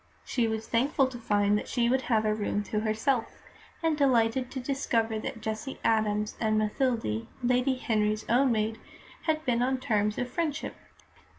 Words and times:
She 0.25 0.47
was 0.47 0.67
thankful 0.67 1.05
to 1.09 1.19
find 1.19 1.55
that 1.59 1.67
she 1.67 1.87
would 1.87 2.01
have 2.09 2.25
a 2.25 2.33
room 2.33 2.63
to 2.63 2.79
herself, 2.79 3.43
and 3.83 3.95
delighted 3.95 4.49
to 4.49 4.59
discover 4.59 5.19
that 5.19 5.41
Jessie 5.41 5.79
Adams 5.83 6.35
and 6.41 6.57
Mathilde, 6.57 7.27
Lady 7.43 7.75
Henry's 7.75 8.27
own 8.27 8.51
maid, 8.51 8.79
had 9.27 9.45
been 9.45 9.61
on 9.61 9.77
terms 9.77 10.17
of 10.17 10.27
friendship. 10.27 10.73